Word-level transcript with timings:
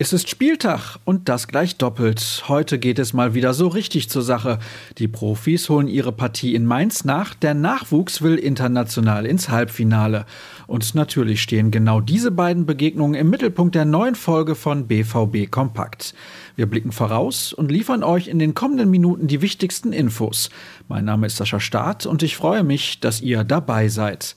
Es 0.00 0.12
ist 0.12 0.30
Spieltag 0.30 1.00
und 1.04 1.28
das 1.28 1.48
gleich 1.48 1.76
doppelt. 1.76 2.44
Heute 2.46 2.78
geht 2.78 3.00
es 3.00 3.14
mal 3.14 3.34
wieder 3.34 3.52
so 3.52 3.66
richtig 3.66 4.08
zur 4.08 4.22
Sache. 4.22 4.60
Die 4.98 5.08
Profis 5.08 5.68
holen 5.68 5.88
ihre 5.88 6.12
Partie 6.12 6.54
in 6.54 6.66
Mainz 6.66 7.04
nach, 7.04 7.34
der 7.34 7.52
Nachwuchs 7.54 8.22
will 8.22 8.36
international 8.36 9.26
ins 9.26 9.48
Halbfinale. 9.48 10.24
Und 10.68 10.94
natürlich 10.94 11.42
stehen 11.42 11.72
genau 11.72 12.00
diese 12.00 12.30
beiden 12.30 12.64
Begegnungen 12.64 13.20
im 13.20 13.28
Mittelpunkt 13.28 13.74
der 13.74 13.86
neuen 13.86 14.14
Folge 14.14 14.54
von 14.54 14.86
BVB 14.86 15.50
Kompakt. 15.50 16.14
Wir 16.54 16.66
blicken 16.66 16.92
voraus 16.92 17.52
und 17.52 17.72
liefern 17.72 18.04
euch 18.04 18.28
in 18.28 18.38
den 18.38 18.54
kommenden 18.54 18.90
Minuten 18.90 19.26
die 19.26 19.42
wichtigsten 19.42 19.92
Infos. 19.92 20.48
Mein 20.86 21.06
Name 21.06 21.26
ist 21.26 21.38
Sascha 21.38 21.58
Staat 21.58 22.06
und 22.06 22.22
ich 22.22 22.36
freue 22.36 22.62
mich, 22.62 23.00
dass 23.00 23.20
ihr 23.20 23.42
dabei 23.42 23.88
seid. 23.88 24.36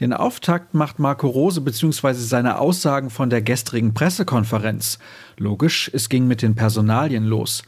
Den 0.00 0.12
Auftakt 0.12 0.74
macht 0.74 0.98
Marco 0.98 1.28
Rose 1.28 1.60
bzw. 1.60 2.14
seine 2.14 2.58
Aussagen 2.58 3.10
von 3.10 3.30
der 3.30 3.42
gestrigen 3.42 3.94
Pressekonferenz. 3.94 4.98
Logisch, 5.36 5.90
es 5.92 6.08
ging 6.08 6.26
mit 6.26 6.42
den 6.42 6.54
Personalien 6.54 7.24
los. 7.24 7.62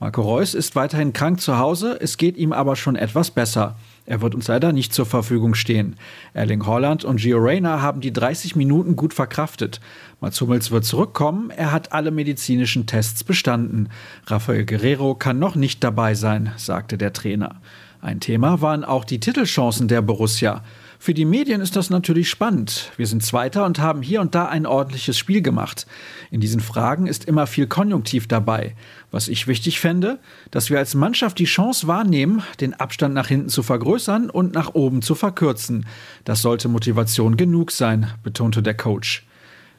Marco 0.00 0.22
Reus 0.22 0.54
ist 0.54 0.76
weiterhin 0.76 1.12
krank 1.12 1.40
zu 1.40 1.58
Hause, 1.58 1.98
es 2.00 2.16
geht 2.16 2.36
ihm 2.36 2.52
aber 2.52 2.76
schon 2.76 2.94
etwas 2.94 3.32
besser. 3.32 3.74
Er 4.06 4.22
wird 4.22 4.36
uns 4.36 4.46
leider 4.46 4.72
nicht 4.72 4.94
zur 4.94 5.06
Verfügung 5.06 5.54
stehen. 5.54 5.96
Erling 6.34 6.64
Holland 6.66 7.04
und 7.04 7.20
Gio 7.20 7.38
Reyna 7.38 7.82
haben 7.82 8.00
die 8.00 8.12
30 8.12 8.54
Minuten 8.54 8.94
gut 8.94 9.12
verkraftet. 9.12 9.80
Mats 10.20 10.40
Hummels 10.40 10.70
wird 10.70 10.84
zurückkommen, 10.84 11.50
er 11.50 11.72
hat 11.72 11.92
alle 11.92 12.12
medizinischen 12.12 12.86
Tests 12.86 13.24
bestanden. 13.24 13.88
Rafael 14.26 14.64
Guerrero 14.64 15.16
kann 15.16 15.40
noch 15.40 15.56
nicht 15.56 15.82
dabei 15.82 16.14
sein, 16.14 16.52
sagte 16.56 16.96
der 16.96 17.12
Trainer. 17.12 17.56
Ein 18.00 18.20
Thema 18.20 18.60
waren 18.60 18.84
auch 18.84 19.04
die 19.04 19.18
Titelchancen 19.18 19.88
der 19.88 20.02
Borussia. 20.02 20.62
Für 21.00 21.14
die 21.14 21.24
Medien 21.24 21.60
ist 21.60 21.76
das 21.76 21.90
natürlich 21.90 22.28
spannend. 22.28 22.90
Wir 22.96 23.06
sind 23.06 23.22
Zweiter 23.22 23.64
und 23.64 23.78
haben 23.78 24.02
hier 24.02 24.20
und 24.20 24.34
da 24.34 24.46
ein 24.46 24.66
ordentliches 24.66 25.16
Spiel 25.16 25.42
gemacht. 25.42 25.86
In 26.32 26.40
diesen 26.40 26.58
Fragen 26.58 27.06
ist 27.06 27.24
immer 27.24 27.46
viel 27.46 27.68
Konjunktiv 27.68 28.26
dabei. 28.26 28.74
Was 29.12 29.28
ich 29.28 29.46
wichtig 29.46 29.78
fände, 29.78 30.18
dass 30.50 30.70
wir 30.70 30.78
als 30.78 30.96
Mannschaft 30.96 31.38
die 31.38 31.44
Chance 31.44 31.86
wahrnehmen, 31.86 32.42
den 32.60 32.74
Abstand 32.74 33.14
nach 33.14 33.28
hinten 33.28 33.48
zu 33.48 33.62
vergrößern 33.62 34.28
und 34.28 34.54
nach 34.54 34.74
oben 34.74 35.00
zu 35.00 35.14
verkürzen. 35.14 35.86
Das 36.24 36.42
sollte 36.42 36.68
Motivation 36.68 37.36
genug 37.36 37.70
sein, 37.70 38.12
betonte 38.24 38.60
der 38.60 38.74
Coach. 38.74 39.24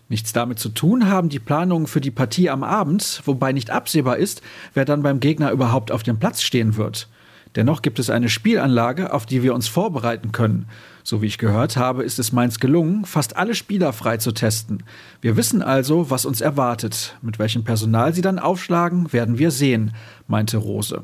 Nichts 0.08 0.32
damit 0.32 0.58
zu 0.58 0.70
tun 0.70 1.08
haben 1.08 1.28
die 1.28 1.40
Planungen 1.40 1.88
für 1.88 2.02
die 2.02 2.12
Partie 2.12 2.50
am 2.50 2.64
Abend, 2.64 3.22
wobei 3.26 3.52
nicht 3.52 3.72
absehbar 3.72 4.18
ist, 4.18 4.42
wer 4.74 4.86
dann 4.86 5.04
beim 5.04 5.20
Gegner 5.20 5.52
überhaupt 5.52 5.92
auf 5.92 6.02
dem 6.02 6.18
Platz 6.18 6.42
stehen 6.42 6.78
wird. 6.78 7.10
Dennoch 7.56 7.82
gibt 7.82 8.00
es 8.00 8.10
eine 8.10 8.30
Spielanlage, 8.30 9.12
auf 9.12 9.26
die 9.26 9.42
wir 9.42 9.56
uns 9.56 9.68
vorbereiten 9.68 10.32
können. 10.32 10.68
So 11.04 11.22
wie 11.22 11.26
ich 11.26 11.40
gehört 11.40 11.78
habe, 11.78 12.04
ist 12.04 12.20
es 12.20 12.32
Mainz 12.32 12.60
gelungen, 12.60 13.06
fast 13.06 13.36
alle 13.38 13.56
Spieler 13.56 13.92
frei 13.94 14.18
zu 14.18 14.32
testen. 14.32 14.84
Wir 15.22 15.36
wissen 15.36 15.64
also, 15.64 16.12
was 16.12 16.26
uns 16.26 16.42
erwartet. 16.42 17.18
Mit 17.22 17.40
welchem 17.40 17.64
Personal 17.64 18.14
sie 18.14 18.22
dann 18.22 18.38
aufschlagen, 18.38 19.12
werden 19.12 19.40
wir 19.40 19.50
sehen, 19.50 19.94
meinte 20.28 20.58
Rose. 20.58 21.04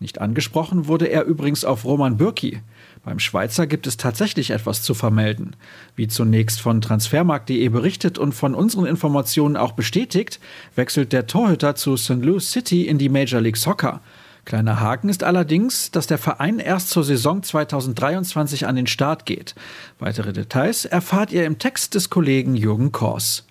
Nicht 0.00 0.20
angesprochen 0.20 0.88
wurde 0.88 1.06
er 1.06 1.24
übrigens 1.24 1.64
auf 1.64 1.84
Roman 1.84 2.16
Bürki. 2.16 2.62
Beim 3.04 3.18
Schweizer 3.18 3.66
gibt 3.66 3.86
es 3.86 3.98
tatsächlich 3.98 4.50
etwas 4.50 4.82
zu 4.82 4.94
vermelden. 4.94 5.56
Wie 5.94 6.08
zunächst 6.08 6.60
von 6.60 6.80
transfermarkt.de 6.80 7.68
berichtet 7.68 8.18
und 8.18 8.32
von 8.32 8.54
unseren 8.54 8.86
Informationen 8.86 9.56
auch 9.56 9.72
bestätigt, 9.72 10.40
wechselt 10.74 11.12
der 11.12 11.26
Torhüter 11.26 11.76
zu 11.76 11.96
St. 11.96 12.22
Louis 12.22 12.50
City 12.50 12.86
in 12.86 12.98
die 12.98 13.10
Major 13.10 13.40
League 13.40 13.58
Soccer. 13.58 14.00
Kleiner 14.44 14.80
Haken 14.80 15.08
ist 15.08 15.22
allerdings, 15.22 15.90
dass 15.90 16.06
der 16.06 16.18
Verein 16.18 16.58
erst 16.58 16.90
zur 16.90 17.04
Saison 17.04 17.42
2023 17.42 18.66
an 18.66 18.76
den 18.76 18.86
Start 18.86 19.26
geht. 19.26 19.54
Weitere 19.98 20.32
Details 20.32 20.84
erfahrt 20.84 21.32
ihr 21.32 21.44
im 21.44 21.58
Text 21.58 21.94
des 21.94 22.10
Kollegen 22.10 22.56
Jürgen 22.56 22.92
Kors. 22.92 23.46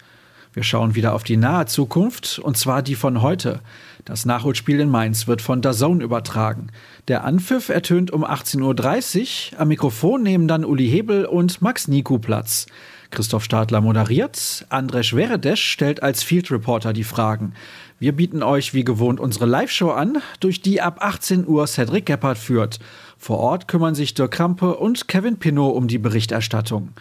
Wir 0.51 0.63
schauen 0.63 0.95
wieder 0.95 1.13
auf 1.13 1.23
die 1.23 1.37
nahe 1.37 1.67
Zukunft, 1.67 2.39
und 2.39 2.57
zwar 2.57 2.81
die 2.81 2.95
von 2.95 3.21
heute. 3.21 3.61
Das 4.03 4.25
Nachholspiel 4.25 4.79
in 4.79 4.89
Mainz 4.89 5.27
wird 5.27 5.43
von 5.43 5.61
DAZN 5.61 6.01
übertragen. 6.01 6.71
Der 7.07 7.23
Anpfiff 7.23 7.69
ertönt 7.69 8.09
um 8.09 8.25
18.30 8.25 9.53
Uhr. 9.53 9.59
Am 9.59 9.67
Mikrofon 9.67 10.23
nehmen 10.23 10.47
dann 10.47 10.65
Uli 10.65 10.89
Hebel 10.89 11.25
und 11.25 11.61
Max 11.61 11.87
Niku 11.87 12.17
Platz. 12.17 12.65
Christoph 13.11 13.43
Stadler 13.43 13.81
moderiert, 13.81 14.65
Andrzej 14.69 15.15
Veredesch 15.15 15.63
stellt 15.63 16.03
als 16.03 16.23
Field 16.23 16.51
Reporter 16.51 16.93
die 16.93 17.03
Fragen. 17.03 17.53
Wir 17.99 18.13
bieten 18.13 18.43
euch 18.43 18.73
wie 18.73 18.85
gewohnt 18.85 19.19
unsere 19.19 19.45
Live-Show 19.45 19.91
an, 19.91 20.19
durch 20.39 20.61
die 20.61 20.79
ab 20.79 20.99
18 21.01 21.45
Uhr 21.45 21.67
Cedric 21.67 22.05
Gebhardt 22.05 22.37
führt. 22.37 22.79
Vor 23.17 23.39
Ort 23.39 23.67
kümmern 23.67 23.93
sich 23.93 24.13
Dirk 24.13 24.31
Krampe 24.31 24.77
und 24.77 25.09
Kevin 25.09 25.35
Pinot 25.37 25.75
um 25.75 25.89
die 25.89 25.97
Berichterstattung. 25.97 26.93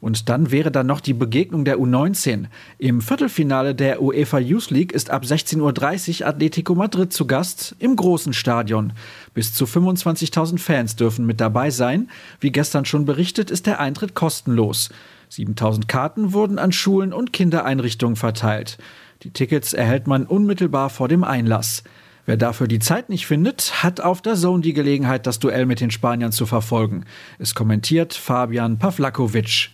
Und 0.00 0.28
dann 0.28 0.52
wäre 0.52 0.70
da 0.70 0.84
noch 0.84 1.00
die 1.00 1.14
Begegnung 1.14 1.64
der 1.64 1.78
U19. 1.78 2.44
Im 2.78 3.00
Viertelfinale 3.00 3.74
der 3.74 4.00
UEFA 4.00 4.38
Youth 4.38 4.70
League 4.70 4.92
ist 4.92 5.10
ab 5.10 5.24
16.30 5.24 6.20
Uhr 6.20 6.28
Atletico 6.28 6.76
Madrid 6.76 7.12
zu 7.12 7.26
Gast 7.26 7.74
im 7.80 7.96
großen 7.96 8.32
Stadion. 8.32 8.92
Bis 9.34 9.52
zu 9.52 9.64
25.000 9.64 10.58
Fans 10.58 10.94
dürfen 10.94 11.26
mit 11.26 11.40
dabei 11.40 11.70
sein. 11.70 12.08
Wie 12.38 12.52
gestern 12.52 12.84
schon 12.84 13.04
berichtet, 13.04 13.50
ist 13.50 13.66
der 13.66 13.80
Eintritt 13.80 14.14
kostenlos. 14.14 14.90
7000 15.30 15.88
Karten 15.88 16.32
wurden 16.32 16.60
an 16.60 16.70
Schulen 16.70 17.12
und 17.12 17.32
Kindereinrichtungen 17.32 18.14
verteilt. 18.14 18.78
Die 19.22 19.30
Tickets 19.30 19.72
erhält 19.72 20.06
man 20.06 20.26
unmittelbar 20.26 20.90
vor 20.90 21.08
dem 21.08 21.24
Einlass. 21.24 21.82
Wer 22.26 22.36
dafür 22.36 22.66
die 22.66 22.80
Zeit 22.80 23.08
nicht 23.08 23.26
findet, 23.26 23.84
hat 23.84 24.00
auf 24.00 24.20
der 24.20 24.34
Zone 24.34 24.60
die 24.60 24.72
Gelegenheit, 24.72 25.26
das 25.26 25.38
Duell 25.38 25.64
mit 25.64 25.80
den 25.80 25.92
Spaniern 25.92 26.32
zu 26.32 26.44
verfolgen. 26.44 27.04
Es 27.38 27.54
kommentiert 27.54 28.14
Fabian 28.14 28.78
Pavlakovic. 28.78 29.70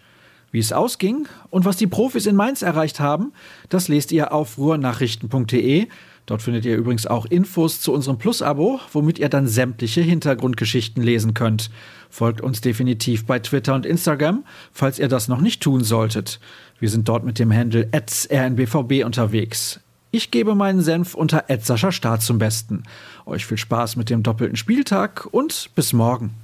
Wie 0.50 0.58
es 0.58 0.75
ausging 0.75 1.28
und 1.48 1.64
was 1.64 1.78
die 1.78 1.86
Profis 1.86 2.26
in 2.26 2.36
Mainz 2.36 2.60
erreicht 2.60 3.00
haben, 3.00 3.32
das 3.70 3.88
lest 3.88 4.12
ihr 4.12 4.34
auf 4.34 4.58
ruhrnachrichten.de. 4.58 5.88
Dort 6.27 6.43
findet 6.43 6.65
ihr 6.65 6.77
übrigens 6.77 7.06
auch 7.06 7.27
Infos 7.27 7.81
zu 7.81 7.93
unserem 7.93 8.19
Plus-Abo, 8.19 8.81
womit 8.93 9.19
ihr 9.19 9.28
dann 9.28 9.49
sämtliche 9.49 10.00
Hintergrundgeschichten 10.00 11.03
lesen 11.03 11.34
könnt. 11.34 11.71
Folgt 12.10 12.41
uns 12.41 12.60
definitiv 12.60 13.27
bei 13.27 13.38
Twitter 13.41 13.75
und 13.75 13.87
Instagram, 13.87 14.44
falls 14.72 14.99
ihr 14.99 15.09
das 15.09 15.28
noch 15.28 15.41
nicht 15.41 15.62
tun 15.62 15.82
solltet. 15.82 16.38
Wir 16.78 16.91
sind 16.91 17.09
dort 17.09 17.25
mit 17.25 17.38
dem 17.38 17.53
Handle 17.53 17.88
rnbvb 17.93 19.05
unterwegs. 19.05 19.81
Ich 20.11 20.31
gebe 20.31 20.55
meinen 20.55 20.82
Senf 20.82 21.15
unter 21.15 21.44
Sascha 21.61 21.91
Start 21.91 22.22
zum 22.22 22.38
Besten. 22.38 22.82
Euch 23.25 23.47
viel 23.47 23.56
Spaß 23.56 23.97
mit 23.97 24.11
dem 24.11 24.22
doppelten 24.22 24.56
Spieltag 24.56 25.27
und 25.31 25.71
bis 25.75 25.93
morgen. 25.93 26.34